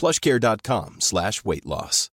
plushcare.com 0.00 1.00
slash 1.00 1.44
weight 1.44 1.66
loss. 1.66 2.10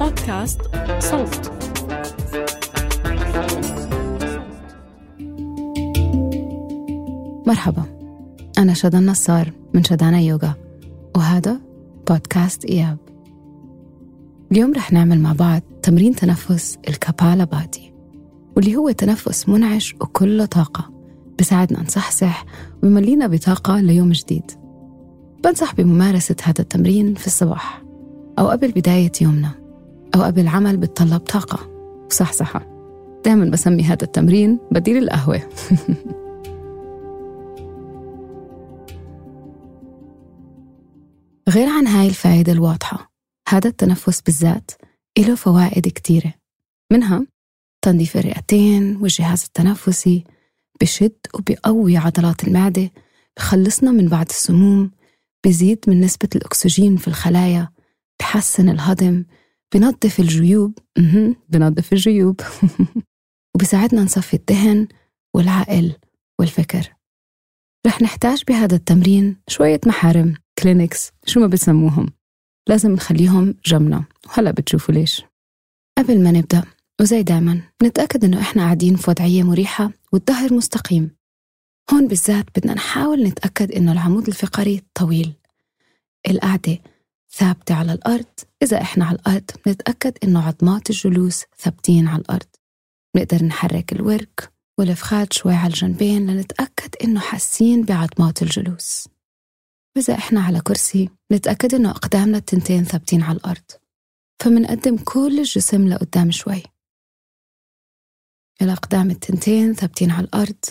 بودكاست 0.00 0.60
صوت 0.98 1.52
مرحبا. 7.46 7.84
أنا 8.58 8.74
شدى 8.74 8.96
النصار 8.98 9.52
من 9.74 9.84
شدانا 9.84 10.20
يوغا 10.20 10.54
وهذا 11.16 11.60
بودكاست 12.08 12.64
إياب. 12.64 12.98
اليوم 14.52 14.74
رح 14.74 14.92
نعمل 14.92 15.20
مع 15.20 15.32
بعض 15.32 15.62
تمرين 15.82 16.14
تنفس 16.14 16.78
الكابالا 16.88 17.44
باتي 17.44 17.89
واللي 18.56 18.76
هو 18.76 18.90
تنفس 18.90 19.48
منعش 19.48 19.94
وكله 20.00 20.44
طاقة. 20.44 20.90
بساعدنا 21.38 21.82
نصحصح 21.82 22.44
ويملينا 22.82 23.26
بطاقة 23.26 23.80
ليوم 23.80 24.12
جديد. 24.12 24.50
بنصح 25.44 25.74
بممارسة 25.74 26.36
هذا 26.42 26.60
التمرين 26.60 27.14
في 27.14 27.26
الصباح 27.26 27.82
أو 28.38 28.48
قبل 28.48 28.72
بداية 28.72 29.12
يومنا 29.20 29.50
أو 30.14 30.22
قبل 30.22 30.48
عمل 30.48 30.76
بتطلب 30.76 31.20
طاقة. 31.20 31.70
وصحصحة 32.06 32.66
دائما 33.24 33.44
بسمي 33.44 33.82
هذا 33.82 34.02
التمرين 34.02 34.58
بديل 34.70 34.96
القهوة. 34.96 35.40
غير 41.48 41.68
عن 41.68 41.86
هاي 41.86 42.06
الفائدة 42.06 42.52
الواضحة 42.52 43.12
هذا 43.48 43.68
التنفس 43.68 44.20
بالذات 44.20 44.70
له 45.18 45.34
فوائد 45.34 45.88
كتيرة. 45.88 46.34
منها 46.92 47.26
تنظيف 47.82 48.16
الرئتين 48.16 48.96
والجهاز 48.96 49.44
التنفسي 49.44 50.24
بشد 50.80 51.18
وبقوي 51.34 51.96
عضلات 51.96 52.44
المعدة 52.44 52.90
بخلصنا 53.36 53.90
من 53.90 54.08
بعض 54.08 54.26
السموم 54.30 54.90
بزيد 55.46 55.84
من 55.88 56.00
نسبة 56.00 56.28
الأكسجين 56.36 56.96
في 56.96 57.08
الخلايا 57.08 57.68
بحسن 58.20 58.68
الهضم 58.68 59.24
بنظف 59.74 60.20
الجيوب. 60.20 60.78
بنظف 61.48 61.92
الجيوب. 61.92 62.40
وبساعدنا 63.54 64.02
نصفي 64.02 64.34
الدهن 64.34 64.88
والعقل 65.34 65.92
والفكر. 66.38 66.92
رح 67.86 68.02
نحتاج 68.02 68.42
بهذا 68.48 68.76
التمرين 68.76 69.36
شوية 69.48 69.80
محارم 69.86 70.34
كلينكس 70.58 71.12
شو 71.26 71.40
ما 71.40 71.46
بتسموهم. 71.46 72.06
لازم 72.68 72.92
نخليهم 72.92 73.54
جنبنا. 73.64 74.04
وهلا 74.26 74.50
بتشوفوا 74.50 74.94
ليش. 74.94 75.22
قبل 75.98 76.22
ما 76.22 76.30
نبدأ 76.30 76.64
وزي 77.00 77.22
دايما؟ 77.22 77.62
نتأكد 77.82 78.24
إنه 78.24 78.40
إحنا 78.40 78.62
قاعدين 78.62 78.96
في 78.96 79.10
وضعية 79.10 79.42
مريحة 79.42 79.90
والظهر 80.12 80.54
مستقيم. 80.54 81.16
هون 81.92 82.08
بالذات 82.08 82.46
بدنا 82.58 82.74
نحاول 82.74 83.22
نتأكد 83.22 83.72
إنه 83.72 83.92
العمود 83.92 84.28
الفقري 84.28 84.82
طويل. 84.94 85.34
القعدة 86.30 86.78
ثابتة 87.30 87.74
على 87.74 87.92
الأرض. 87.92 88.26
إذا 88.62 88.80
إحنا 88.80 89.04
على 89.04 89.18
الأرض 89.18 89.50
نتأكد 89.68 90.18
إنه 90.24 90.46
عظمات 90.46 90.90
الجلوس 90.90 91.44
ثابتين 91.58 92.08
على 92.08 92.22
الأرض. 92.22 92.46
نقدر 93.16 93.44
نحرك 93.44 93.92
الورك 93.92 94.52
والفخاد 94.78 95.32
شوي 95.32 95.54
على 95.54 95.72
الجنبين 95.72 96.26
لنتأكد 96.30 96.94
إنه 97.04 97.20
حاسين 97.20 97.84
بعظمات 97.84 98.42
الجلوس. 98.42 99.08
وإذا 99.96 100.14
إحنا 100.14 100.40
على 100.40 100.60
كرسي 100.60 101.08
نتأكد 101.32 101.74
إنه 101.74 101.90
أقدامنا 101.90 102.38
التنتين 102.38 102.84
ثابتين 102.84 103.22
على 103.22 103.36
الأرض. 103.36 103.70
فمنقدم 104.42 104.96
كل 104.96 105.38
الجسم 105.38 105.88
لقدام 105.88 106.30
شوي. 106.30 106.62
الأقدام 108.62 109.10
التنتين 109.10 109.74
ثابتين 109.74 110.10
على 110.10 110.24
الأرض. 110.24 110.64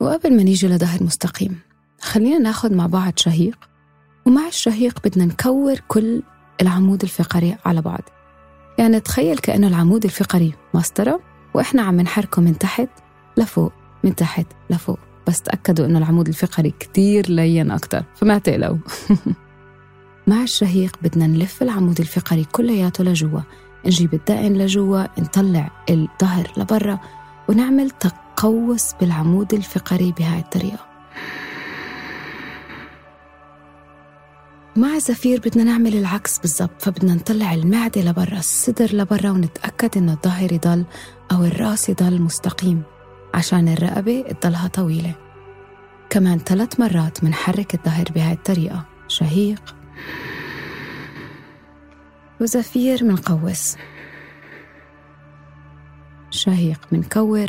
وقبل 0.00 0.36
ما 0.36 0.42
نيجي 0.42 0.68
لظهر 0.68 1.02
مستقيم 1.02 1.58
خلينا 2.00 2.38
ناخد 2.38 2.72
مع 2.72 2.86
بعض 2.86 3.12
شهيق. 3.16 3.58
ومع 4.26 4.46
الشهيق 4.46 5.00
بدنا 5.04 5.24
نكور 5.24 5.80
كل 5.88 6.22
العمود 6.62 7.02
الفقري 7.02 7.56
على 7.64 7.82
بعض. 7.82 8.00
يعني 8.78 9.00
تخيل 9.00 9.38
كأنه 9.38 9.68
العمود 9.68 10.04
الفقري 10.04 10.54
مسطرة 10.74 11.20
وإحنا 11.54 11.82
عم 11.82 12.00
نحركه 12.00 12.42
من 12.42 12.58
تحت 12.58 12.88
لفوق 13.36 13.72
من 14.04 14.14
تحت 14.14 14.46
لفوق. 14.70 14.98
بس 15.26 15.42
تأكدوا 15.42 15.86
إنه 15.86 15.98
العمود 15.98 16.28
الفقري 16.28 16.70
كتير 16.70 17.30
لين 17.30 17.70
أكتر 17.70 18.04
فما 18.14 18.38
تقلقوا. 18.38 18.78
مع 20.26 20.42
الشهيق 20.42 20.96
بدنا 21.02 21.26
نلف 21.26 21.62
العمود 21.62 22.00
الفقري 22.00 22.44
كلياته 22.44 23.04
لجوا. 23.04 23.40
نجيب 23.86 24.14
الدقن 24.14 24.52
لجوا 24.52 25.20
نطلع 25.20 25.70
الظهر 25.90 26.52
لبرا 26.56 26.98
ونعمل 27.48 27.90
تقوس 27.90 28.92
بالعمود 29.00 29.54
الفقري 29.54 30.12
بهاي 30.12 30.38
الطريقة. 30.38 30.86
مع 34.76 34.94
الزفير 34.94 35.40
بدنا 35.40 35.64
نعمل 35.64 35.96
العكس 35.96 36.38
بالضبط 36.38 36.82
فبدنا 36.82 37.14
نطلع 37.14 37.54
المعدة 37.54 38.00
لبرا 38.00 38.38
الصدر 38.38 38.96
لبرا 38.96 39.30
ونتأكد 39.30 39.96
إنه 39.96 40.12
الظهر 40.12 40.52
يضل 40.52 40.84
أو 41.32 41.44
الراس 41.44 41.88
يضل 41.88 42.22
مستقيم. 42.22 42.82
عشان 43.34 43.68
الرقبة 43.68 44.22
تضلها 44.40 44.68
طويلة. 44.68 45.14
كمان 46.10 46.38
ثلاث 46.38 46.80
مرات 46.80 47.24
منحرك 47.24 47.74
الظهر 47.74 48.04
بهاي 48.14 48.32
الطريقة. 48.32 48.84
شهيق. 49.08 49.74
وزفير 52.40 53.04
منقوس 53.04 53.76
شهيق 56.30 56.80
منكور 56.92 57.46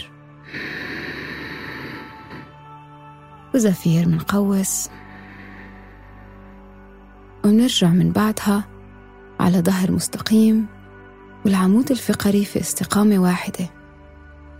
وزفير 3.55 4.07
منقوس 4.07 4.89
ومنرجع 7.45 7.87
من 7.87 8.11
بعدها 8.11 8.63
على 9.39 9.61
ظهر 9.61 9.91
مستقيم 9.91 10.67
والعمود 11.45 11.91
الفقري 11.91 12.45
في 12.45 12.59
استقامة 12.59 13.19
واحدة. 13.19 13.69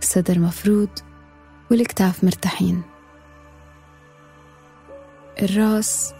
الصدر 0.02 0.38
مفرود 0.38 0.90
والكتاف 1.70 2.24
مرتاحين. 2.24 2.82
الراس 5.42 6.14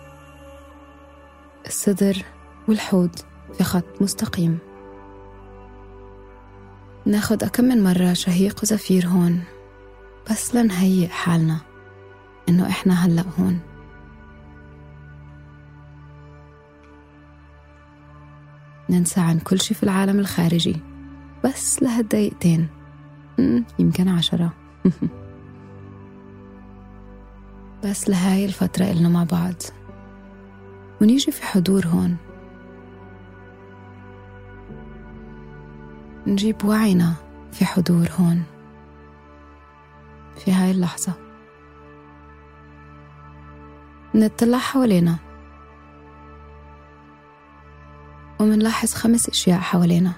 الصدر 1.66 2.25
والحوض. 2.69 3.16
في 3.54 3.64
خط 3.64 4.02
مستقيم. 4.02 4.58
ناخد 7.06 7.42
أكم 7.42 7.64
من 7.64 7.82
مرة 7.82 8.12
شهيق 8.12 8.62
وزفير 8.62 9.06
هون 9.06 9.40
بس 10.30 10.54
لنهيئ 10.54 11.08
حالنا 11.08 11.58
إنه 12.48 12.68
إحنا 12.68 12.94
هلأ 13.06 13.24
هون. 13.38 13.60
ننسى 18.90 19.20
عن 19.20 19.38
كل 19.38 19.60
شي 19.60 19.74
في 19.74 19.82
العالم 19.82 20.18
الخارجي 20.18 20.76
بس 21.44 21.82
لهالدقيقتين. 21.82 22.68
يمكن 23.78 24.08
عشرة. 24.08 24.52
بس 27.84 28.08
لهاي 28.08 28.44
الفترة 28.44 28.84
إلنا 28.84 29.08
مع 29.08 29.24
بعض. 29.24 29.54
ونيجي 31.02 31.32
في 31.32 31.42
حضور 31.42 31.86
هون. 31.86 32.16
نجيب 36.28 36.64
وعينا 36.64 37.14
في 37.52 37.64
حضور 37.64 38.08
هون 38.20 38.42
في 40.36 40.52
هاي 40.52 40.70
اللحظة. 40.70 41.12
نطلع 44.14 44.58
حوالينا. 44.58 45.16
ومنلاحظ 48.40 48.94
خمس 48.94 49.28
أشياء 49.28 49.60
حوالينا. 49.60 50.12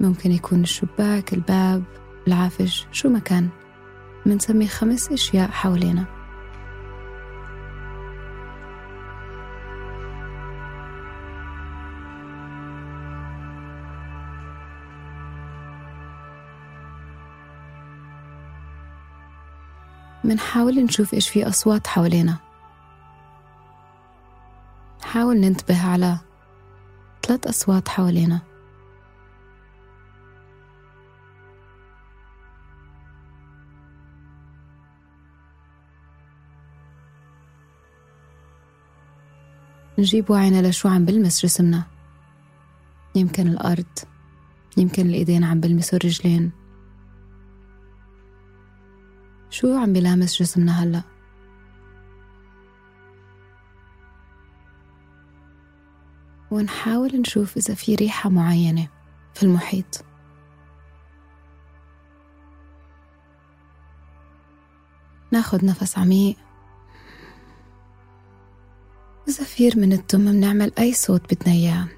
ممكن 0.00 0.32
يكون 0.32 0.60
الشباك 0.60 1.32
الباب 1.32 1.84
العافش 2.26 2.86
شو 2.92 3.08
ما 3.08 3.18
كان. 3.18 3.48
منسمي 4.26 4.68
خمس 4.68 5.12
أشياء 5.12 5.50
حوالينا. 5.50 6.17
منحاول 20.28 20.84
نشوف 20.84 21.14
إيش 21.14 21.28
في 21.28 21.48
أصوات 21.48 21.86
حوالينا. 21.86 22.36
حاول 25.02 25.36
ننتبه 25.36 25.86
على 25.86 26.18
ثلاث 27.22 27.46
أصوات 27.46 27.88
حوالينا. 27.88 28.40
نجيب 39.98 40.30
وعينا 40.30 40.68
لشو 40.68 40.88
عم 40.88 41.04
بلمس 41.04 41.42
جسمنا. 41.42 41.84
يمكن 43.14 43.46
الأرض 43.48 43.98
يمكن 44.76 45.06
الإيدين 45.06 45.44
عم 45.44 45.60
بلمسوا 45.60 45.98
الرجلين. 45.98 46.57
شو 49.50 49.78
عم 49.78 49.92
بلامس 49.92 50.42
جسمنا 50.42 50.82
هلأ؟ 50.82 51.02
ونحاول 56.50 57.16
نشوف 57.16 57.56
إذا 57.56 57.74
في 57.74 57.94
ريحة 57.94 58.30
معينة 58.30 58.88
في 59.34 59.42
المحيط. 59.42 60.04
ناخد 65.32 65.64
نفس 65.64 65.98
عميق. 65.98 66.36
زفير 69.26 69.78
من 69.78 69.92
التم 69.92 70.20
منعمل 70.20 70.72
أي 70.78 70.92
صوت 70.92 71.34
بدنا 71.34 71.54
إياه. 71.54 71.97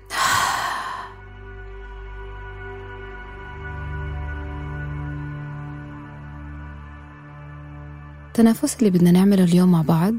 التنفس 8.40 8.78
اللي 8.78 8.90
بدنا 8.90 9.10
نعمله 9.10 9.44
اليوم 9.44 9.72
مع 9.72 9.82
بعض 9.82 10.14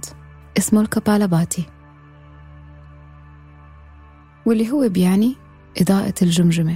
اسمه 0.57 0.81
الكبالاباتي 0.81 1.65
واللي 4.45 4.71
هو 4.71 4.89
بيعني 4.89 5.35
إضاءة 5.77 6.13
الجمجمة 6.21 6.75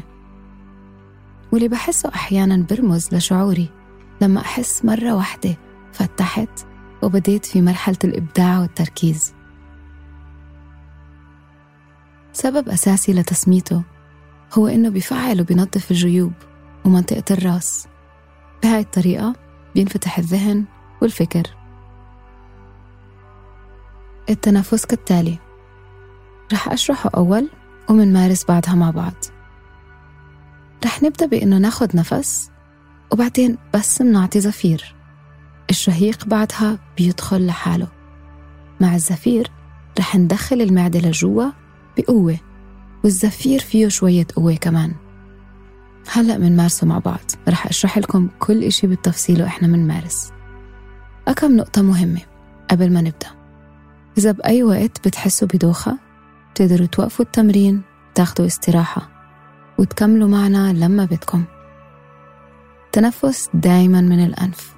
واللي 1.52 1.68
بحسه 1.68 2.10
أحيانا 2.16 2.66
برمز 2.70 3.16
لشعوري 3.16 3.70
لما 4.22 4.42
أحس 4.42 4.86
مرة 4.86 5.16
واحدة 5.16 5.58
فتحت 5.94 6.68
وبديت 7.04 7.46
في 7.46 7.62
مرحلة 7.62 7.98
الإبداع 8.04 8.60
والتركيز. 8.60 9.34
سبب 12.34 12.70
أساسي 12.70 13.14
لتسميته 13.14 13.84
هو 14.54 14.68
إنه 14.68 14.90
بيفعل 14.90 15.42
وبينظف 15.42 15.92
الجيوب 15.92 16.34
ومنطقة 16.86 17.24
الراس. 17.32 17.88
بهاي 18.64 18.80
الطريقة 18.80 19.36
بينفتح 19.76 20.18
الذهن 20.18 20.66
والفكر. 21.02 21.44
التنفس 24.30 24.86
كالتالي. 24.86 25.38
رح 26.54 26.70
أشرحه 26.70 27.10
أول 27.16 27.50
ومنمارس 27.90 28.46
بعدها 28.46 28.76
مع 28.76 28.90
بعض. 28.90 29.14
رح 30.86 31.04
نبدأ 31.04 31.26
بإنه 31.26 31.58
ناخد 31.58 31.96
نفس 31.96 32.52
وبعدين 33.12 33.58
بس 33.74 34.02
منعطي 34.02 34.40
زفير. 34.40 34.96
الشهيق 35.70 36.26
بعدها 36.26 36.80
بيدخل 36.98 37.46
لحاله. 37.46 37.88
مع 38.82 38.96
الزفير 38.96 39.52
رح 40.00 40.16
ندخل 40.16 40.62
المعدة 40.62 41.00
لجوا 41.00 41.52
بقوة 41.98 42.38
والزفير 43.04 43.60
فيه 43.60 43.88
شوية 43.88 44.28
قوة 44.36 44.56
كمان. 44.56 44.94
هلأ 46.12 46.38
منمارسه 46.38 46.88
مع 46.88 47.00
بعض. 47.00 47.32
رح 47.50 47.68
أشرح 47.68 47.98
لكم 47.98 48.30
كل 48.40 48.64
إشي 48.64 48.88
بالتفصيل 48.88 49.42
وإحنا 49.42 49.68
منمارس 49.68 50.35
أكم 51.28 51.56
نقطة 51.58 51.82
مهمة 51.82 52.22
قبل 52.72 52.94
ما 52.94 53.02
نبدأ. 53.02 53.28
إذا 54.18 54.32
بأي 54.32 54.64
وقت 54.64 55.08
بتحسوا 55.08 55.48
بدوخة 55.48 55.98
بتقدروا 56.52 56.88
توقفوا 56.88 57.26
التمرين 57.26 57.82
تاخدوا 58.16 58.46
استراحة 58.46 59.10
وتكملوا 59.78 60.28
معنا 60.28 60.74
لما 60.74 61.06
بدكم. 61.06 61.44
تنفس 62.92 63.50
دايما 63.54 64.02
من 64.02 64.26
الأنف. 64.26 64.76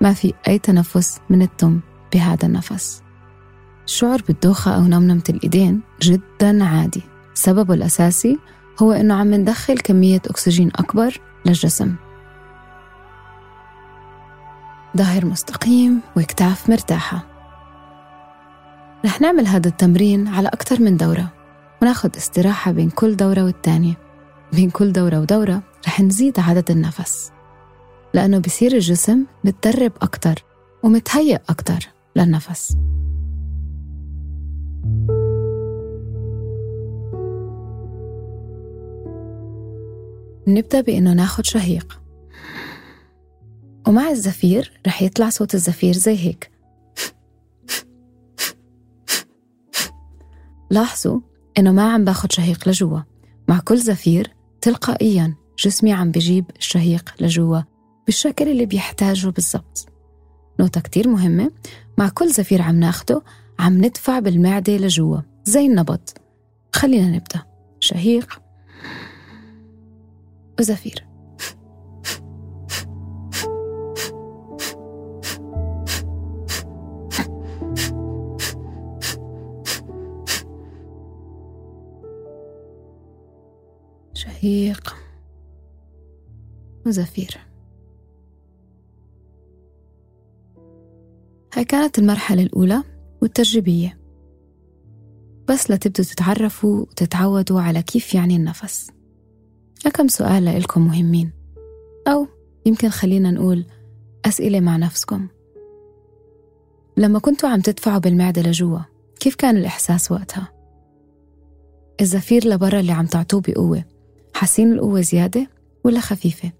ما 0.00 0.12
في 0.12 0.34
أي 0.48 0.58
تنفس 0.58 1.20
من 1.30 1.42
التم 1.42 1.80
بهذا 2.12 2.46
النفس. 2.46 3.02
الشعور 3.86 4.22
بالدوخة 4.22 4.76
أو 4.76 4.80
نمنمة 4.80 5.22
الإيدين 5.28 5.80
جدا 6.02 6.64
عادي. 6.64 7.02
سببه 7.34 7.74
الأساسي 7.74 8.38
هو 8.82 8.92
إنه 8.92 9.14
عم 9.14 9.34
ندخل 9.34 9.78
كمية 9.78 10.22
أكسجين 10.26 10.68
أكبر 10.68 11.20
للجسم. 11.46 11.94
ظهر 14.96 15.26
مستقيم 15.26 16.00
وكتاف 16.16 16.70
مرتاحة. 16.70 17.26
رح 19.04 19.20
نعمل 19.20 19.46
هذا 19.46 19.68
التمرين 19.68 20.28
على 20.28 20.48
أكثر 20.48 20.82
من 20.82 20.96
دورة. 20.96 21.32
وناخد 21.82 22.16
استراحة 22.16 22.72
بين 22.72 22.90
كل 22.90 23.16
دورة 23.16 23.44
والتانية. 23.44 23.94
بين 24.52 24.70
كل 24.70 24.92
دورة 24.92 25.20
ودورة 25.20 25.62
رح 25.86 26.00
نزيد 26.00 26.40
عدد 26.40 26.70
النفس. 26.70 27.32
لأنه 28.14 28.38
بصير 28.38 28.72
الجسم 28.72 29.24
متدرب 29.44 29.92
أكتر 30.02 30.44
ومتهيأ 30.82 31.40
أكتر 31.48 31.88
للنفس. 32.16 32.76
نبدأ 40.48 40.80
بإنه 40.80 41.12
ناخد 41.12 41.44
شهيق. 41.44 42.05
ومع 43.86 44.10
الزفير 44.10 44.80
رح 44.86 45.02
يطلع 45.02 45.28
صوت 45.28 45.54
الزفير 45.54 45.94
زي 45.94 46.18
هيك. 46.18 46.50
لاحظوا 50.70 51.20
إنه 51.58 51.72
ما 51.72 51.92
عم 51.92 52.04
باخد 52.04 52.32
شهيق 52.32 52.68
لجوا. 52.68 53.00
مع 53.48 53.58
كل 53.58 53.78
زفير 53.78 54.34
تلقائيا 54.60 55.34
جسمي 55.58 55.92
عم 55.92 56.10
بجيب 56.10 56.44
الشهيق 56.58 57.14
لجوا 57.20 57.60
بالشكل 58.06 58.48
اللي 58.48 58.66
بيحتاجه 58.66 59.26
بالضبط. 59.26 59.88
نقطة 60.60 60.80
كتير 60.80 61.08
مهمة 61.08 61.50
مع 61.98 62.08
كل 62.08 62.28
زفير 62.28 62.62
عم 62.62 62.80
ناخده 62.80 63.22
عم 63.58 63.84
ندفع 63.84 64.18
بالمعدة 64.18 64.76
لجوا 64.76 65.20
زي 65.44 65.66
النبض. 65.66 66.08
خلينا 66.72 67.08
نبدأ. 67.08 67.42
شهيق. 67.80 68.42
وزفير 70.60 71.05
شهيق 84.46 84.96
وزفير. 86.86 87.38
هاي 91.54 91.64
كانت 91.64 91.98
المرحلة 91.98 92.42
الأولى 92.42 92.82
والتجريبية. 93.22 93.98
بس 95.48 95.70
لتبدوا 95.70 96.04
تتعرفوا 96.04 96.80
وتتعودوا 96.80 97.60
على 97.60 97.82
كيف 97.82 98.14
يعني 98.14 98.36
النفس. 98.36 98.90
كم 99.94 100.08
سؤال 100.08 100.44
لإلكم 100.44 100.86
مهمين. 100.86 101.32
أو 102.08 102.26
يمكن 102.66 102.88
خلينا 102.88 103.30
نقول 103.30 103.64
أسئلة 104.24 104.60
مع 104.60 104.76
نفسكم. 104.76 105.28
لما 106.96 107.18
كنتوا 107.18 107.48
عم 107.48 107.60
تدفعوا 107.60 107.98
بالمعدة 107.98 108.42
لجوا 108.42 108.78
كيف 109.20 109.34
كان 109.34 109.56
الإحساس 109.56 110.12
وقتها؟ 110.12 110.52
الزفير 112.00 112.48
لبرا 112.48 112.80
اللي 112.80 112.92
عم 112.92 113.06
تعطوه 113.06 113.40
بقوة. 113.40 113.95
حاسين 114.36 114.72
القوة 114.72 115.00
زيادة 115.00 115.50
ولا 115.84 116.00
خفيفة؟ 116.00 116.52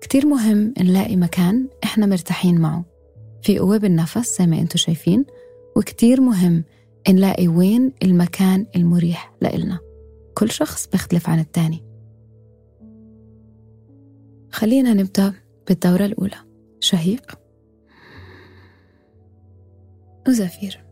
كتير 0.00 0.26
مهم 0.26 0.74
نلاقي 0.80 1.16
مكان 1.16 1.68
إحنا 1.84 2.06
مرتاحين 2.06 2.60
معه. 2.60 2.84
في 3.42 3.58
قوة 3.58 3.76
بالنفس 3.76 4.38
زي 4.38 4.46
ما 4.46 4.60
أنتم 4.60 4.76
شايفين 4.76 5.24
وكتير 5.76 6.20
مهم 6.20 6.64
نلاقي 7.08 7.48
وين 7.48 7.92
المكان 8.02 8.66
المريح 8.76 9.34
لإلنا. 9.40 9.78
كل 10.34 10.50
شخص 10.50 10.86
بيختلف 10.86 11.28
عن 11.30 11.38
التاني. 11.38 11.84
خلينا 14.50 14.94
نبدأ 14.94 15.34
بالدورة 15.68 16.04
الأولى. 16.04 16.38
شهيق. 16.80 17.38
وزفير. 20.28 20.85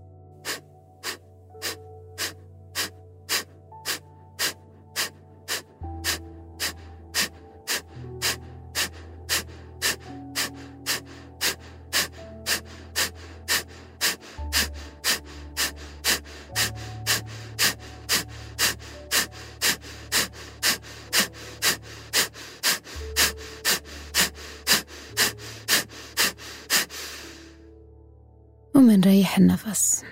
النفس. 29.38 30.04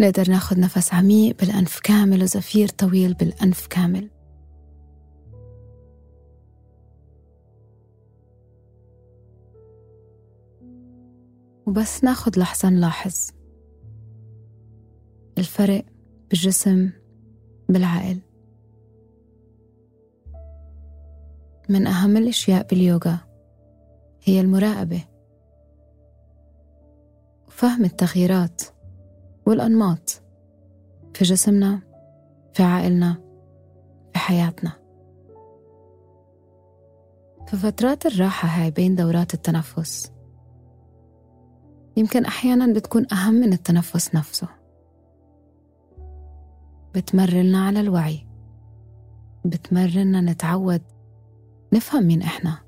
نقدر 0.00 0.30
ناخد 0.30 0.58
نفس 0.58 0.94
عميق 0.94 1.40
بالأنف 1.40 1.80
كامل 1.80 2.22
وزفير 2.22 2.68
طويل 2.68 3.14
بالأنف 3.14 3.66
كامل. 3.66 4.10
وبس 11.66 12.04
ناخد 12.04 12.38
لحظة 12.38 12.68
نلاحظ 12.68 13.30
الفرق 15.38 15.84
بالجسم 16.30 16.90
بالعقل. 17.68 18.25
من 21.68 21.86
أهم 21.86 22.16
الأشياء 22.16 22.66
باليوغا 22.66 23.18
هي 24.22 24.40
المراقبة 24.40 25.04
وفهم 27.48 27.84
التغييرات 27.84 28.62
والأنماط 29.46 30.22
في 31.14 31.24
جسمنا 31.24 31.80
في 32.54 32.62
عقلنا 32.62 33.14
في 34.12 34.18
حياتنا. 34.18 34.72
في 37.46 37.56
فترات 37.56 38.06
الراحة 38.06 38.48
هاي 38.48 38.70
بين 38.70 38.94
دورات 38.94 39.34
التنفس 39.34 40.12
يمكن 41.96 42.24
أحيانا 42.24 42.72
بتكون 42.72 43.06
أهم 43.12 43.34
من 43.34 43.52
التنفس 43.52 44.14
نفسه. 44.14 44.48
بتمرلنا 46.94 47.66
على 47.66 47.80
الوعي 47.80 48.26
بتمرلنا 49.44 50.20
نتعود 50.20 50.82
نفهم 51.76 52.06
مين 52.06 52.22
إحنا. 52.22 52.58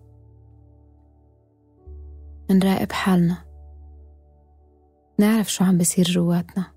نراقب 2.50 2.92
حالنا. 2.92 3.44
نعرف 5.18 5.52
شو 5.52 5.64
عم 5.64 5.78
بصير 5.78 6.04
جواتنا. 6.04 6.72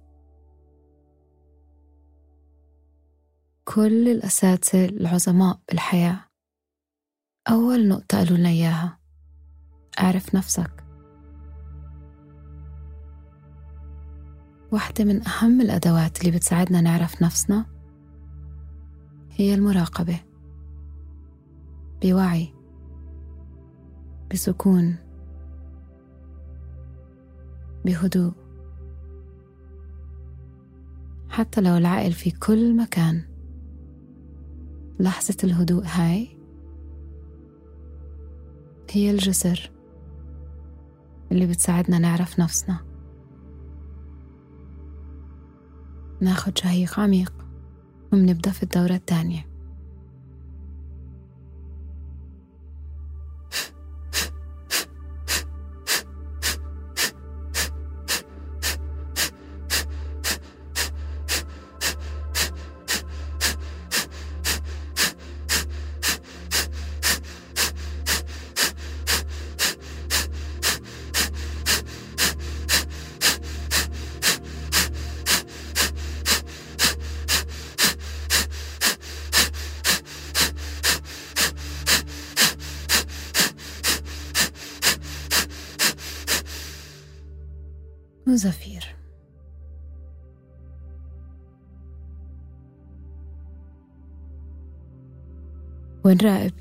كل 3.66 4.10
الأساتذة 4.10 4.86
العظماء 4.86 5.60
بالحياة 5.70 6.20
أول 7.50 7.88
نقطة 7.88 8.18
قالوا 8.18 8.38
لنا 8.38 8.50
إياها. 8.50 9.00
أعرف 10.00 10.36
نفسك. 10.36 10.84
واحدة 14.72 15.04
من 15.04 15.28
أهم 15.28 15.62
الأدوات 15.62 16.22
اللي 16.22 16.32
بتساعدنا 16.32 16.82
نعرف 16.82 17.22
نفسنا 17.22 17.66
هي 19.32 19.54
المراقبة. 19.54 20.31
بوعي 22.02 22.54
بسكون 24.32 24.96
بهدوء. 27.86 28.34
حتى 31.30 31.62
لو 31.62 31.78
العقل 31.78 32.12
في 32.12 32.32
كل 32.32 32.78
مكان. 32.78 33.22
لحظة 35.00 35.38
الهدوء 35.44 35.84
هاي 35.86 36.38
هي 38.92 39.12
الجسر 39.12 39.72
اللي 41.32 41.48
بتساعدنا 41.48 42.00
نعرف 42.00 42.40
نفسنا. 42.40 42.80
ناخد 46.22 46.58
شهيق 46.58 47.00
عميق 47.00 47.34
ومنبدأ 48.14 48.52
في 48.52 48.64
الدورة 48.64 48.94
الثانية 48.94 49.51
ونراقب 96.06 96.54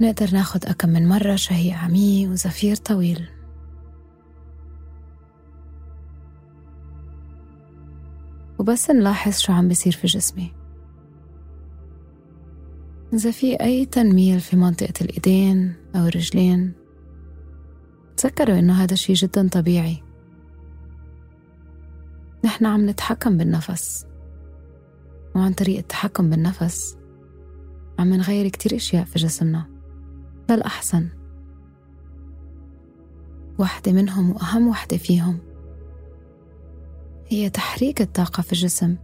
نقدر 0.00 0.30
ناخد 0.32 0.64
أكم 0.64 0.88
من 0.88 1.08
مرة 1.08 1.36
شهيق 1.36 1.76
عميق 1.76 2.30
وزفير 2.30 2.76
طويل. 2.76 3.28
وبس 8.58 8.90
نلاحظ 8.90 9.32
شو 9.32 9.52
عم 9.52 9.68
بيصير 9.68 9.92
في 9.92 10.06
جسمي. 10.06 10.52
إذا 13.12 13.30
في 13.30 13.54
أي 13.54 13.86
تنميل 13.86 14.40
في 14.40 14.56
منطقة 14.56 14.94
الإيدين 15.00 15.74
أو 15.96 16.06
الرجلين 16.06 16.72
تذكروا 18.16 18.58
إنه 18.58 18.72
هذا 18.72 18.94
شيء 18.94 19.16
جدا 19.16 19.48
طبيعي. 19.48 20.07
نحن 22.44 22.66
عم 22.66 22.90
نتحكم 22.90 23.36
بالنفس. 23.36 24.06
وعن 25.36 25.52
طريق 25.52 25.78
التحكم 25.78 26.30
بالنفس 26.30 26.98
عم 27.98 28.14
نغير 28.14 28.48
كتير 28.48 28.76
أشياء 28.76 29.04
في 29.04 29.18
جسمنا. 29.18 29.66
للأحسن 30.50 31.08
واحدة 33.58 33.92
منهم 33.92 34.30
وأهم 34.30 34.68
واحدة 34.68 34.96
فيهم 34.96 35.38
هي 37.26 37.50
تحريك 37.50 38.00
الطاقة 38.00 38.40
في 38.42 38.52
الجسم. 38.52 38.96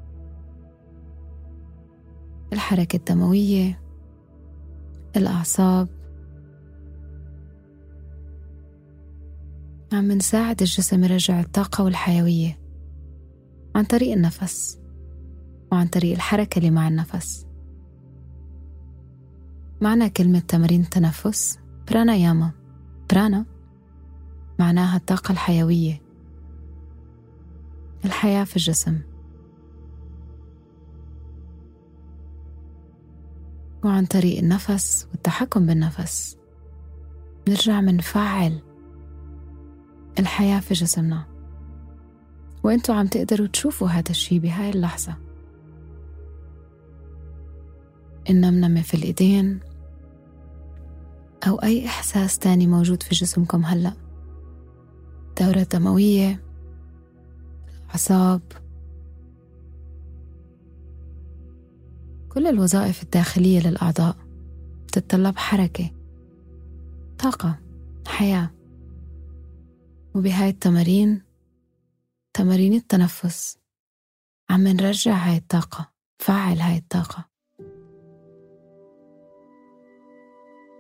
الحركة 2.53 2.97
الدموية. 2.97 3.81
الأعصاب. 5.17 5.89
عم 9.93 10.13
نساعد 10.13 10.61
الجسم 10.61 11.05
يرجع 11.05 11.41
الطاقة 11.41 11.85
والحيوية. 11.85 12.64
عن 13.75 13.85
طريق 13.85 14.13
النفس 14.13 14.79
وعن 15.73 15.87
طريق 15.87 16.15
الحركة 16.15 16.59
اللي 16.59 16.71
مع 16.71 16.89
النفس. 16.89 17.47
معنى 19.81 20.11
كلمة 20.11 20.39
تمرين 20.39 20.81
التنفس 20.81 21.59
براناياما 21.91 22.51
برانا 23.11 23.47
معناها 24.59 24.97
الطاقة 24.97 25.33
الحيوية. 25.33 26.03
الحياة 28.05 28.45
في 28.45 28.57
الجسم. 28.57 29.01
وعن 33.85 34.07
طريق 34.07 34.39
النفس 34.39 35.09
والتحكم 35.13 35.67
بالنفس. 35.67 36.37
نرجع 37.49 37.81
منفعل 37.81 38.63
الحياة 40.19 40.61
في 40.61 40.75
جسمنا. 40.75 41.34
وانتو 42.65 42.93
عم 42.93 43.07
تقدروا 43.07 43.47
تشوفوا 43.47 43.89
هذا 43.89 44.11
الشي 44.11 44.39
بهاي 44.39 44.71
اللحظة. 44.71 45.17
النمنمة 48.31 48.83
في 48.83 48.95
الإيدين 48.95 49.61
أو 51.49 51.57
أي 51.57 51.87
إحساس 51.87 52.39
تاني 52.39 52.67
موجود 52.67 53.03
في 53.03 53.15
جسمكم 53.15 53.65
هلأ. 53.65 53.93
دورة 55.41 55.67
دموية 55.73 56.41
الأعصاب 57.85 58.43
كل 62.29 62.47
الوظائف 62.47 63.03
الداخلية 63.03 63.69
للأعضاء. 63.69 64.17
بتتطلب 64.87 65.37
حركة 65.37 65.91
طاقة 67.19 67.59
حياة. 68.07 68.51
وبهاي 70.15 70.49
التمارين 70.49 71.24
تمارين 72.35 72.75
التنفس. 72.75 73.59
عم 74.51 74.69
نرجع 74.69 75.13
هاي 75.13 75.37
الطاقة. 75.37 75.91
فعل 76.19 76.61
هاي 76.61 76.77
الطاقة. 76.77 77.29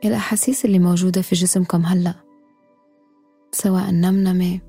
الأحاسيس 0.04 0.64
اللي 0.64 0.78
موجودة 0.78 1.23
في 1.23 1.34
جسمكم 1.34 1.87
هلأ 1.87 2.14
سواء 3.52 3.90
النمنمة 3.90 4.61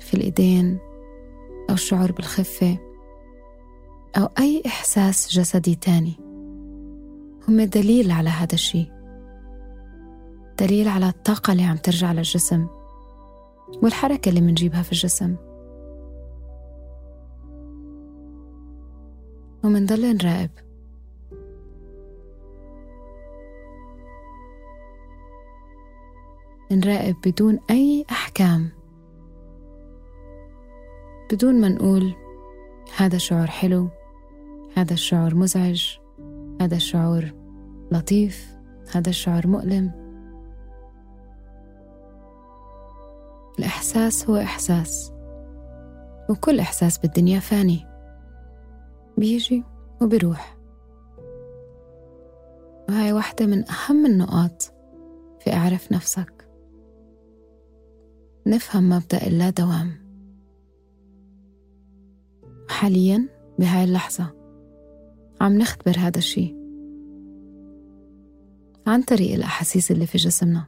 في 0.00 0.14
الإيدين 0.14 0.78
أو 1.70 1.74
الشعور 1.74 2.12
بالخفة 2.12 2.78
أو 4.16 4.28
أي 4.38 4.62
إحساس 4.66 5.28
جسدي 5.28 5.74
تاني 5.74 6.16
هم 7.48 7.62
دليل 7.62 8.10
على 8.10 8.30
هذا 8.30 8.54
الشيء. 8.54 8.92
دليل 10.60 10.88
على 10.88 11.08
الطاقة 11.08 11.52
اللي 11.52 11.64
عم 11.64 11.76
ترجع 11.76 12.12
للجسم 12.12 12.66
والحركة 13.82 14.28
اللي 14.28 14.40
منجيبها 14.40 14.82
في 14.82 14.92
الجسم. 14.92 15.47
ومنضل 19.68 20.16
نراقب. 20.16 20.50
نراقب 26.72 27.16
بدون 27.26 27.58
أي 27.70 28.04
أحكام. 28.10 28.68
بدون 31.32 31.60
ما 31.60 31.68
نقول 31.68 32.14
هذا 32.96 33.16
الشعور 33.16 33.46
حلو 33.46 33.88
هذا 34.76 34.92
الشعور 34.92 35.34
مزعج 35.34 35.98
هذا 36.60 36.76
الشعور 36.76 37.24
لطيف 37.92 38.56
هذا 38.94 39.08
الشعور 39.10 39.46
مؤلم. 39.46 39.92
الإحساس 43.58 44.30
هو 44.30 44.36
إحساس 44.36 45.12
وكل 46.30 46.60
إحساس 46.60 46.98
بالدنيا 46.98 47.40
فاني. 47.40 47.97
بيجي 49.18 49.64
وبيروح. 50.02 50.58
وهاي 52.88 53.12
واحدة 53.12 53.46
من 53.46 53.64
أهم 53.70 54.06
النقاط 54.06 54.62
في 55.40 55.52
أعرف 55.52 55.92
نفسك. 55.92 56.48
نفهم 58.46 58.88
مبدأ 58.88 59.26
اللا 59.26 59.50
دوام 59.50 59.92
حاليا 62.68 63.28
بهاي 63.58 63.84
اللحظة 63.84 64.34
عم 65.40 65.58
نختبر 65.58 65.98
هذا 65.98 66.18
الشي. 66.18 66.54
عن 68.86 69.02
طريق 69.02 69.34
الأحاسيس 69.34 69.90
اللي 69.90 70.06
في 70.06 70.18
جسمنا. 70.18 70.64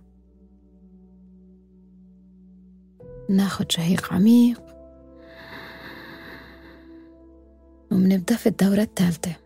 ناخد 3.29 3.73
شهيق 3.73 4.13
عميق. 4.13 4.70
ومنبدأ 7.91 8.37
في 8.37 8.47
الدورة 8.49 8.83
الثالثة 8.83 9.37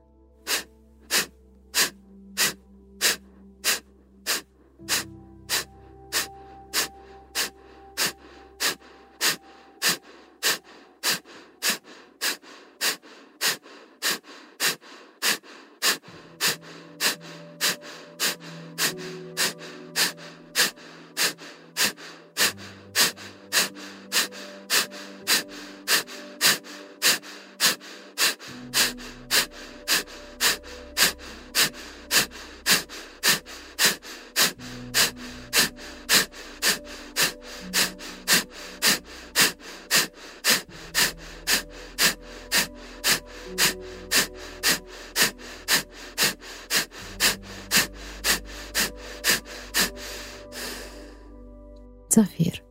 زفير 52.15 52.65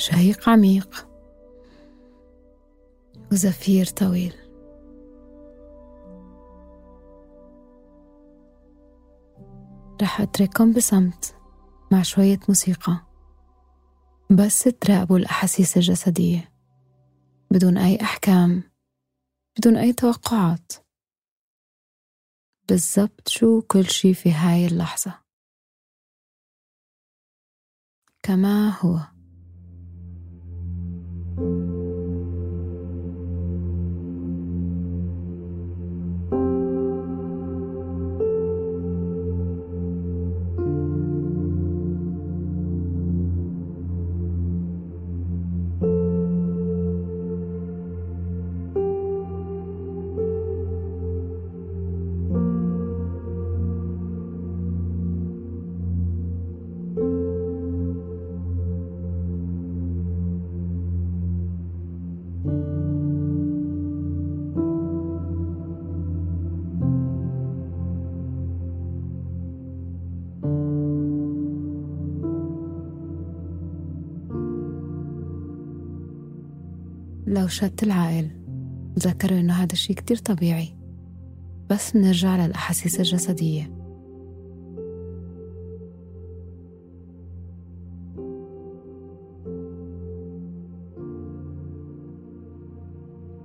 شهيق 0.00 0.48
عميق. 0.48 1.08
وزفير 3.32 3.86
طويل. 3.86 4.34
رح 10.02 10.20
أترككم 10.20 10.72
بصمت 10.72 11.36
مع 11.92 12.02
شوية 12.02 12.40
موسيقى. 12.48 12.96
بس 14.30 14.62
تراقبوا 14.62 15.18
الأحاسيس 15.18 15.76
الجسدية. 15.76 16.52
بدون 17.50 17.78
أي 17.78 17.98
أحكام. 18.02 18.62
بدون 19.58 19.76
أي 19.76 19.92
توقعات. 19.92 20.72
بالضبط 22.68 23.28
شو 23.28 23.62
كل 23.62 23.84
شي 23.84 24.14
في 24.14 24.32
هاي 24.32 24.66
اللحظة. 24.66 25.29
كما 28.22 28.68
هو 28.68 29.00
لو 77.30 77.46
شت 77.46 77.82
العقل 77.82 78.30
تذكروا 78.96 79.40
إنه 79.40 79.52
هذا 79.52 79.72
الشي 79.72 79.94
كتير 79.94 80.16
طبيعي. 80.16 80.76
بس 81.70 81.96
نرجع 81.96 82.46
للأحاسيس 82.46 83.00
الجسدية. 83.00 83.76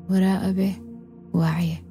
مراقبة 0.09 0.73
واعية. 1.33 1.85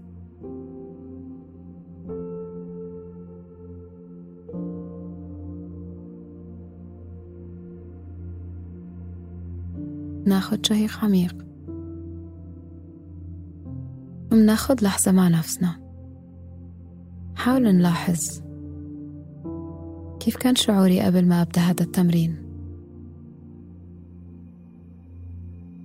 ناخد 10.27 10.67
شهيق 10.67 11.05
عميق. 11.05 11.54
ومناخد 14.35 14.83
لحظة 14.83 15.13
مع 15.13 15.29
نفسنا. 15.29 15.81
حاول 17.37 17.63
نلاحظ 17.63 18.43
كيف 20.21 20.37
كان 20.37 20.55
شعوري 20.55 21.01
قبل 21.01 21.29
ما 21.29 21.43
أبدأ 21.43 21.61
هذا 21.61 21.83
التمرين. 21.83 22.37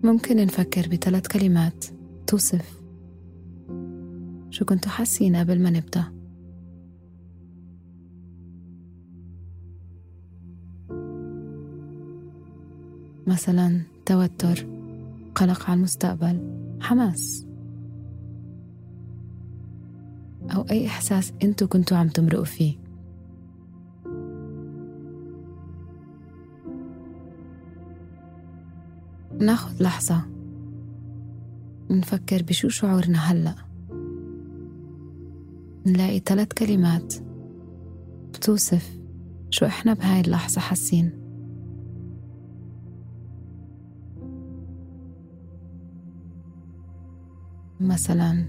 ممكن 0.04 0.38
نفكر 0.38 0.88
بثلاث 0.90 1.28
كلمات. 1.28 1.86
توصف. 2.28 2.82
شو 4.50 4.66
كنتوا 4.66 4.92
حاسين 4.92 5.36
قبل 5.36 5.62
ما 5.62 5.70
نبدأ؟ 5.70 6.04
مثلا 13.28 13.82
توتر 14.06 14.68
قلق 15.36 15.70
على 15.70 15.78
المستقبل 15.78 16.40
حماس. 16.82 17.49
أو 20.56 20.62
أي 20.72 20.88
إحساس 20.88 21.34
أنتوا 21.44 21.68
كنتوا 21.68 21.98
عم 21.98 22.08
تمرقوا 22.08 22.46
فيه. 22.46 22.78
ناخد 29.40 29.82
لحظة 29.82 30.22
نفكر 31.92 32.44
بشو 32.44 32.70
شعورنا 32.70 33.18
هلأ. 33.18 33.56
نلاقي 35.88 36.20
ثلاث 36.20 36.48
كلمات 36.54 37.14
بتوصف 38.34 39.00
شو 39.50 39.66
إحنا 39.66 39.94
بهاي 39.94 40.22
اللحظة 40.22 40.62
حاسين. 40.62 41.12
مثلا 47.80 48.46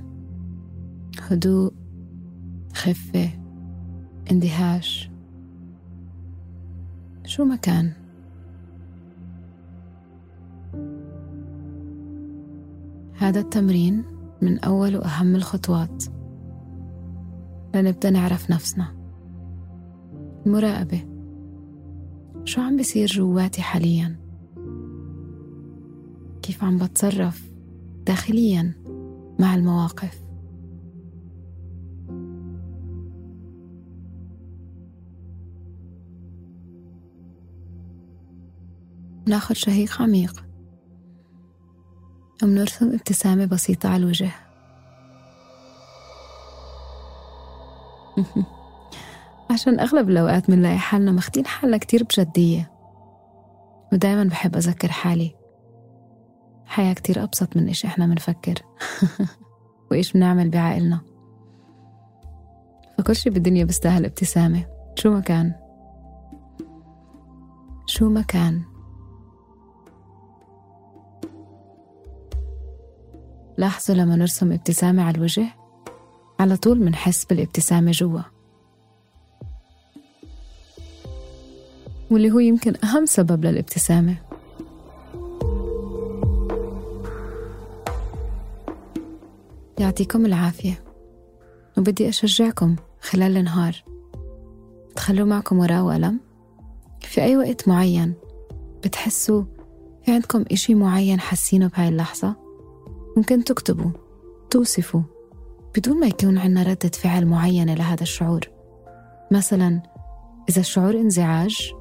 هدوء 1.22 1.79
خفة 2.80 3.30
اندهاش. 4.30 5.10
شو 7.24 7.44
ما 7.44 7.56
كان. 7.56 7.92
هذا 13.14 13.40
التمرين 13.40 14.04
من 14.42 14.58
أول 14.58 14.96
وأهم 14.96 15.34
الخطوات. 15.34 16.04
لنبدأ 17.74 18.10
نعرف 18.10 18.50
نفسنا. 18.50 18.96
المراقبة. 20.46 21.00
شو 22.44 22.60
عم 22.60 22.76
بيصير 22.76 23.06
جواتي 23.06 23.62
حاليا؟ 23.62 24.16
كيف 26.42 26.64
عم 26.64 26.78
بتصرف 26.78 27.50
داخليا 28.06 28.72
مع 29.38 29.54
المواقف؟ 29.54 30.19
ناخد 39.26 39.56
شهيق 39.56 40.02
عميق. 40.02 40.44
ومنرسم 42.42 42.92
ابتسامة 42.92 43.44
بسيطة 43.44 43.88
على 43.88 44.02
الوجه. 44.02 44.30
عشان 49.50 49.80
أغلب 49.80 50.10
الأوقات 50.10 50.50
منلاقي 50.50 50.78
حالنا 50.78 51.12
ماخدين 51.12 51.46
حالنا 51.46 51.76
كتير 51.76 52.04
بجدية. 52.04 52.72
ودايما 53.92 54.24
بحب 54.24 54.56
أذكر 54.56 54.88
حالي. 54.88 55.34
حياة 56.66 56.92
كتير 56.92 57.22
أبسط 57.22 57.56
من 57.56 57.66
إيش 57.66 57.84
إحنا 57.84 58.06
منفكر. 58.06 58.54
وإيش 59.90 60.12
بنعمل 60.12 60.50
بعقلنا 60.50 61.00
فكل 62.98 63.16
شي 63.16 63.30
بالدنيا 63.30 63.64
بيستاهل 63.64 64.04
ابتسامة. 64.04 64.66
شو 64.94 65.10
ما 65.10 65.20
كان. 65.20 65.54
شو 67.86 68.08
ما 68.08 68.22
كان. 68.22 68.69
لاحظوا 73.58 73.96
لما 73.96 74.16
نرسم 74.16 74.52
ابتسامة 74.52 75.02
على 75.02 75.16
الوجه؟ 75.16 75.46
على 76.40 76.56
طول 76.56 76.80
منحس 76.80 77.24
بالابتسامة 77.24 77.90
جوا. 77.90 78.20
واللي 82.10 82.30
هو 82.30 82.38
يمكن 82.38 82.74
أهم 82.84 83.06
سبب 83.06 83.44
للابتسامة. 83.44 84.16
يعطيكم 89.78 90.26
العافية. 90.26 90.84
وبدي 91.78 92.08
أشجعكم 92.08 92.76
خلال 93.00 93.36
النهار. 93.36 93.84
تخلوا 94.96 95.26
معكم 95.26 95.58
ورقة 95.58 95.84
وقلم. 95.84 96.20
في 97.00 97.22
أي 97.22 97.36
وقت 97.36 97.68
معين 97.68 98.14
بتحسوا 98.84 99.44
في 100.04 100.12
عندكم 100.12 100.44
إشي 100.52 100.74
معين 100.74 101.20
حاسينه 101.20 101.68
بهاي 101.68 101.88
اللحظة؟ 101.88 102.36
ممكن 103.16 103.44
تكتبوا 103.44 103.90
توصفوا 104.50 105.02
بدون 105.76 106.00
ما 106.00 106.06
يكون 106.06 106.38
عنا 106.38 106.62
ردة 106.62 106.88
فعل 106.88 107.26
معينة 107.26 107.74
لهذا 107.74 108.02
الشعور. 108.02 108.40
مثلا 109.30 109.82
إذا 110.48 110.60
الشعور 110.60 110.94
انزعاج 110.94 111.72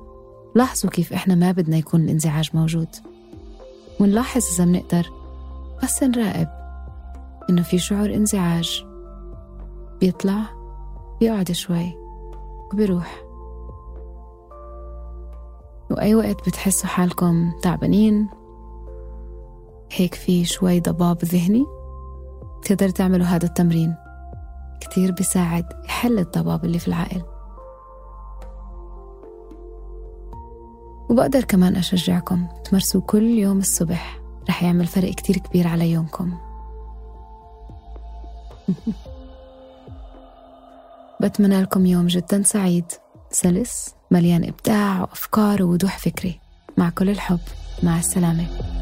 لاحظوا 0.55 0.89
كيف 0.89 1.13
إحنا 1.13 1.35
ما 1.35 1.51
بدنا 1.51 1.77
يكون 1.77 2.01
الانزعاج 2.01 2.49
موجود. 2.53 2.87
ونلاحظ 3.99 4.41
إذا 4.53 4.65
منقدر 4.65 5.09
بس 5.83 6.03
نراقب 6.03 6.47
إنه 7.49 7.61
في 7.61 7.77
شعور 7.77 8.13
انزعاج. 8.13 8.85
بيطلع 9.99 10.43
بيقعد 11.19 11.51
شوي 11.51 11.93
وبيروح. 12.73 13.23
وأي 15.91 16.15
وقت 16.15 16.49
بتحسوا 16.49 16.89
حالكم 16.89 17.51
تعبانين 17.61 18.38
هيك 19.91 20.15
في 20.15 20.45
شوي 20.45 20.79
ضباب 20.79 21.25
ذهني؟ 21.25 21.65
تقدر 22.65 22.89
تعملوا 22.89 23.25
هذا 23.25 23.45
التمرين. 23.45 23.95
كتير 24.81 25.11
بيساعد 25.11 25.65
يحل 25.85 26.19
الضباب 26.19 26.65
اللي 26.65 26.79
في 26.79 26.87
العقل. 26.87 27.21
وبقدر 31.09 31.43
كمان 31.43 31.75
أشجعكم 31.75 32.47
تمارسوا 32.65 33.01
كل 33.01 33.23
يوم 33.23 33.57
الصبح. 33.57 34.19
رح 34.49 34.63
يعمل 34.63 34.85
فرق 34.87 35.09
كتير 35.09 35.37
كبير 35.37 35.67
على 35.67 35.91
يومكم. 35.91 36.37
بتمنى 41.21 41.61
لكم 41.61 41.85
يوم 41.85 42.07
جدا 42.07 42.43
سعيد. 42.43 42.85
سلس 43.31 43.95
مليان 44.11 44.43
إبداع 44.43 45.01
وأفكار 45.01 45.63
ووضوح 45.63 45.97
فكري. 45.97 46.39
مع 46.77 46.89
كل 46.89 47.09
الحب 47.09 47.39
مع 47.83 47.99
السلامة. 47.99 48.78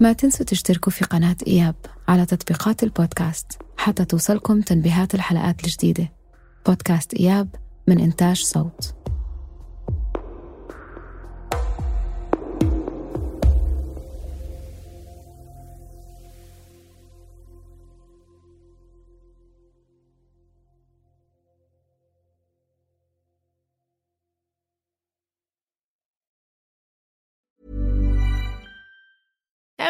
ما 0.00 0.12
تنسوا 0.12 0.46
تشتركوا 0.46 0.92
في 0.92 1.04
قناة 1.04 1.36
إياب 1.46 1.74
على 2.08 2.26
تطبيقات 2.26 2.82
البودكاست 2.82 3.58
حتى 3.76 4.04
توصلكم 4.04 4.60
تنبيهات 4.60 5.14
الحلقات 5.14 5.64
الجديدة. 5.64 6.12
بودكاست 6.66 7.14
إياب 7.14 7.48
من 7.88 8.00
إنتاج 8.00 8.36
صوت. 8.36 8.94